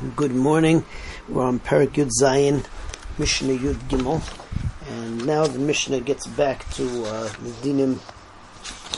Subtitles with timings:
[0.00, 0.86] Good morning.
[1.28, 2.64] We're on Perak Yud Zayin,
[3.18, 4.22] Mishnah Yud Gimel,
[4.88, 7.96] and now the Mishnah gets back to uh, the dinim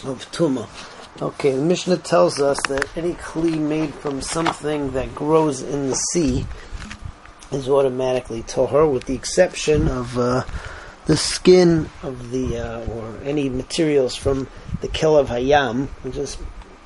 [0.08, 0.68] of Tuma.
[1.20, 5.96] Okay, the Mishnah tells us that any kli made from something that grows in the
[5.96, 6.46] sea
[7.50, 10.44] is automatically tohar, with the exception of uh,
[11.06, 14.46] the skin of the uh, or any materials from
[14.82, 16.38] the kelav hayam, which is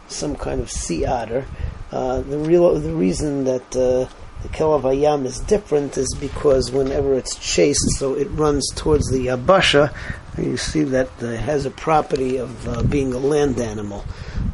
[0.09, 1.45] some kind of sea otter.
[1.93, 4.11] Uh, the real the reason that uh,
[4.43, 9.27] the kelav hayam is different is because whenever it's chased, so it runs towards the
[9.27, 9.95] yabasha,
[10.37, 14.05] you see that it has a property of uh, being a land animal.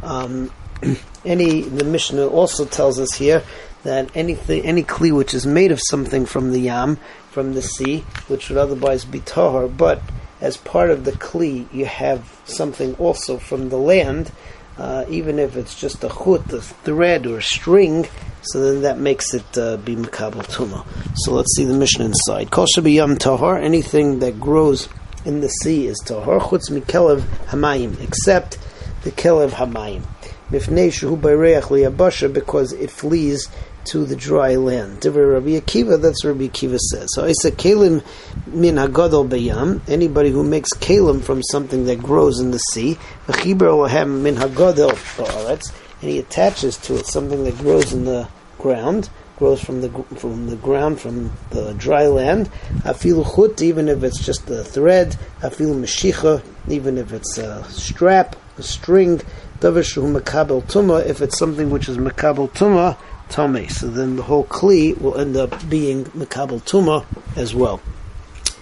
[0.02, 0.50] Um,
[1.24, 3.42] any the Mishnah also tells us here
[3.82, 6.98] that anything any kli which is made of something from the yam
[7.30, 10.02] from the sea, which would otherwise be tahar, but
[10.40, 14.30] as part of the kli you have something also from the land
[14.78, 18.06] uh, even if it's just a chut, a thread, or a string,
[18.42, 20.84] so then that makes it uh, be makabel tuma.
[21.16, 22.50] So let's see the Mishnah inside.
[22.50, 24.88] Kol yam tahar, anything that grows
[25.24, 28.58] in the sea is tahar, chutz mikelev hamayim, except
[29.04, 30.02] the kelev hamayim.
[30.50, 33.48] Mifnei shehu bayreach because it flees
[33.86, 35.00] to the dry land.
[35.00, 37.08] Divrei Rabbi Akiva, that's Rabbi Akiva says.
[37.14, 38.04] So I said, Kalim
[38.46, 44.36] min hagadol bayam, anybody who makes kalim from something that grows in the sea, min
[44.36, 49.62] hagadol oh, ba'aretz, and he attaches to it something that grows in the ground, grows
[49.62, 52.48] from the from the ground, from the dry land.
[52.84, 55.16] Afilu chut, even if it's just a thread.
[55.40, 59.18] Afilu meshicha, even if it's a strap, a string.
[59.60, 62.96] Davar shehu makabel tuma, if it's something which is makabel tuma,
[63.32, 63.68] Tame.
[63.68, 67.04] So then the whole Kli will end up being Makabal Tuma
[67.36, 67.80] as well.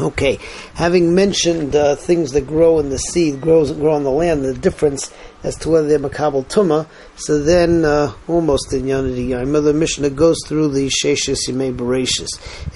[0.00, 0.38] Okay,
[0.74, 4.54] having mentioned uh, things that grow in the seed, grows grow on the land, the
[4.54, 6.86] difference as to whether they're makabel tuma.
[7.16, 12.28] So then, uh, almost in Yanadi Yom, the Mishnah goes through the sheshes yimei bereshis.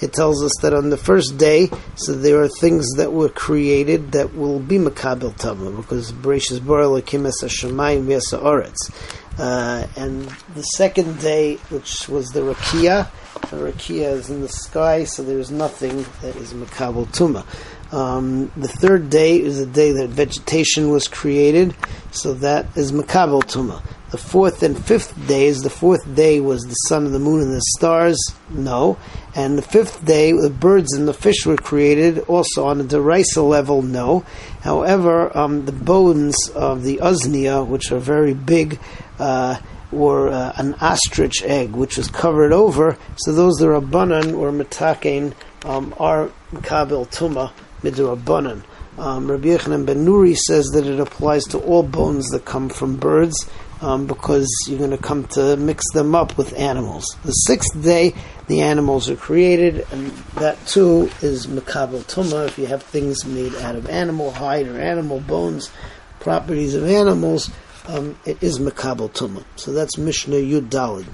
[0.03, 4.11] It tells us that on the first day, so there are things that were created
[4.11, 8.91] that will be makabel tuma because bereshis bara lakim es hashemayim v'es haaretz.
[9.37, 10.23] Uh, and
[10.55, 13.09] the second day, which was the Rakia,
[13.49, 17.45] the Rakia is in the sky, so there's nothing that is Makabal Tuma.
[17.93, 21.75] Um, the third day is the day that vegetation was created,
[22.11, 23.81] so that is Makabal Tuma.
[24.15, 27.51] The fourth and fifth days, the fourth day was the sun and the moon and
[27.51, 28.17] the stars,
[28.49, 28.97] no.
[29.35, 33.45] And the fifth day, the birds and the fish were created, also on a derisa
[33.45, 34.23] level, no.
[34.61, 38.79] However, um, the bones of the Uznia, which are very big,
[39.19, 39.57] uh,
[39.91, 42.97] or uh, an ostrich egg, which was covered over.
[43.17, 45.33] So those that are abanan or metakein
[45.65, 48.63] um, are kabil tuma midrabanan.
[48.97, 52.95] Um, Rabbi Yochanan ben Nuri says that it applies to all bones that come from
[52.95, 53.45] birds
[53.81, 57.05] um, because you're going to come to mix them up with animals.
[57.23, 58.13] The sixth day,
[58.47, 62.47] the animals are created, and that too is makabel tuma.
[62.47, 65.71] If you have things made out of animal hide or animal bones,
[66.19, 67.51] properties of animals,
[67.87, 69.43] um, it is Makabal Tuma.
[69.55, 71.05] So that's Mishnah Yud Dalid.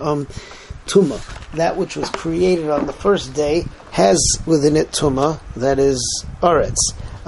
[0.00, 0.26] Um,
[0.86, 1.52] Tuma.
[1.52, 6.76] That which was created on the first day has within it Tuma, that is Aretz.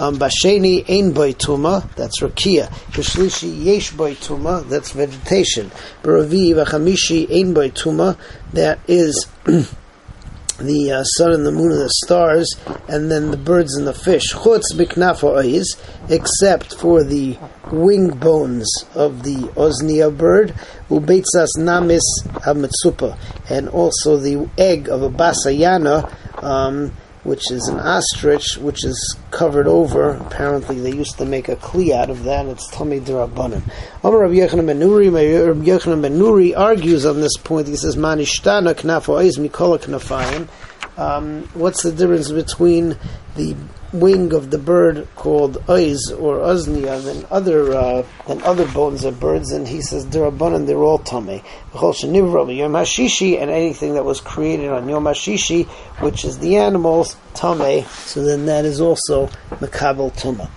[0.00, 2.70] Um, Basheni Ein Boy Tuma, that's Rakia.
[2.92, 5.70] Bashlishi Yesh Boy Tuma, that's vegetation.
[6.02, 8.16] Baravi Vachamishi Ein Boy Tuma,
[8.54, 12.54] that is the uh, sun and the moon and the stars,
[12.88, 14.32] and then the birds and the fish.
[14.32, 15.36] Chutz biknafo
[16.08, 17.36] except for the
[17.70, 20.54] wing bones of the oznia bird,
[20.88, 23.18] ubeitzas namis hametsupa,
[23.50, 26.10] and also the egg of a basayana,
[26.42, 26.90] um,
[27.22, 30.12] which is an ostrich, which is covered over.
[30.12, 32.46] Apparently, they used to make a kli out of that.
[32.46, 33.62] It's tummy derabanan.
[34.02, 37.68] Amar Rabbi Yochanan ben Rabbi Yochanan ben argues on this point.
[37.68, 40.48] He says, "Manishtana knafo is mikola knafayim."
[40.98, 42.96] Um, what's the difference between
[43.36, 43.54] the
[43.92, 49.20] wing of the bird called oiz or uznia than other uh, than other bones of
[49.20, 49.52] birds?
[49.52, 51.42] And he says derabanan, they're all tummy.
[51.74, 55.66] Yom Hashishi and anything that was created on Yom Hashishi,
[56.00, 57.82] which is the animals tummy.
[58.04, 59.26] So then that is also
[59.60, 60.50] makabel tuma.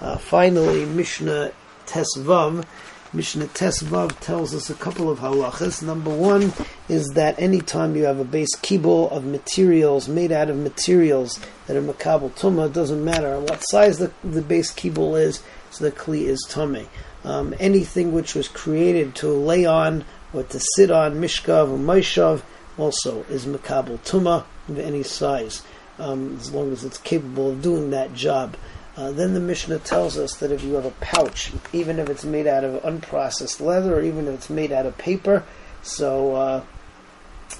[0.00, 1.52] Uh, finally, Mishnah
[1.86, 2.64] Tesvav
[3.10, 5.82] Mishnah Tesvav tells us a couple of halachas.
[5.82, 6.52] Number one
[6.90, 11.76] is that anytime you have a base kibul of materials made out of materials that
[11.76, 16.24] are makabel tumah, doesn't matter what size the, the base kibul is, so the kli
[16.24, 16.86] is tumah.
[17.24, 22.42] Um, anything which was created to lay on or to sit on, mishkav or maishav,
[22.76, 25.62] also is makabel tumah of any size,
[25.98, 28.54] um, as long as it's capable of doing that job.
[28.98, 32.24] Uh, then the Mishnah tells us that if you have a pouch, even if it's
[32.24, 35.44] made out of unprocessed leather, or even if it's made out of paper,
[35.82, 36.64] so uh,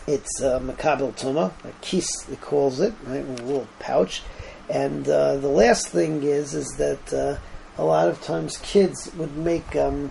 [0.08, 4.22] it's uh, makabel tuma, a kis, it calls it, right, a little pouch.
[4.68, 7.38] And uh, the last thing is is that uh,
[7.80, 10.10] a lot of times kids would make um,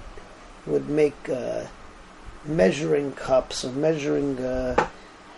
[0.66, 1.66] would make uh,
[2.46, 4.88] measuring cups or measuring, uh,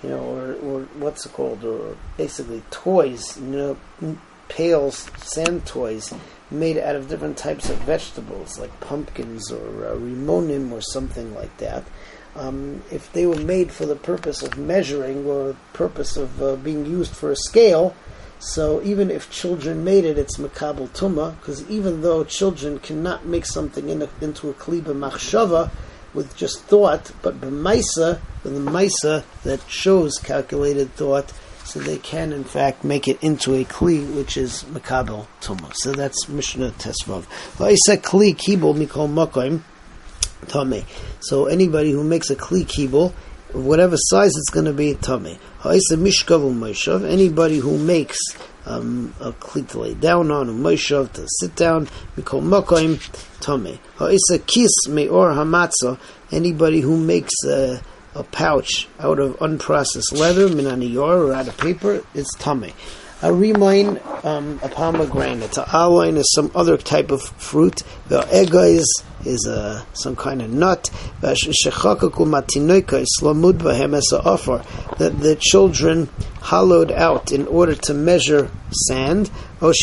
[0.04, 4.18] you know, or, or what's it called, or basically toys, you know,
[4.60, 6.14] pails, sand toys
[6.52, 11.56] made out of different types of vegetables, like pumpkins or uh, rimonim or something like
[11.60, 11.82] that.
[12.36, 16.86] Um, if they were made for the purpose of measuring or purpose of uh, being
[16.86, 17.96] used for a scale,
[18.40, 23.46] so even if children made it, it's makabel tuma, because even though children cannot make
[23.46, 25.72] something in a, into a kliba machshava
[26.14, 31.32] with just thought, but b'maisa, a maisa that shows calculated thought,
[31.70, 35.72] so they can in fact make it into a kli, which is makabel tuma.
[35.76, 37.26] So that's Mishnah Tesvav.
[37.58, 39.62] Kli kibul mikol makoim
[40.48, 40.84] tame.
[41.20, 43.12] So anybody who makes a kli kibul,
[43.54, 45.38] whatever size it's going to be, tame.
[45.60, 47.08] Ha'isa mishkav u'mayshav.
[47.08, 48.18] Anybody who makes
[48.66, 51.86] um, a kli to lay down on, u'mayshav to sit down,
[52.18, 52.98] mikol makoim
[53.42, 53.78] tame.
[53.98, 56.00] Ha'isa kis me'or hamatzah.
[56.32, 57.80] Anybody who makes a
[58.16, 62.74] a pouch out of unprocessed leather, minaniyor, or out of paper, it's tame.
[63.22, 65.58] A rimon um, a pomegranate.
[65.58, 67.84] A aloin is some other type of fruit.
[68.08, 70.90] The ega is, is a, some kind of nut.
[71.22, 71.38] That
[75.20, 76.10] the children
[76.42, 79.30] hollowed out in order to measure sand.
[79.62, 79.74] Or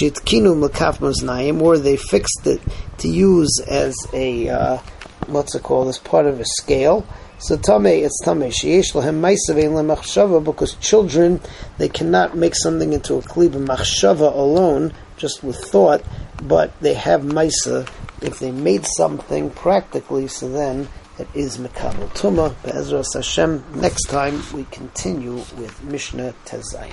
[1.79, 2.62] they fixed it
[2.99, 4.79] to use as a, uh,
[5.26, 7.06] what's it called, as part of a scale.
[7.46, 8.40] So tame, it's tame.
[8.40, 11.40] Sheyesh lahem ma'asavein lemachshava because children
[11.78, 16.02] they cannot make something into a kliba machshava alone, just with thought,
[16.43, 17.88] but they have maisa
[18.20, 20.26] if they made something practically.
[20.26, 20.88] So then
[21.20, 22.52] it is mekabel tuma.
[22.64, 23.62] Be'ezras Hashem.
[23.76, 26.82] Next time we continue with Mishnah Tezayin.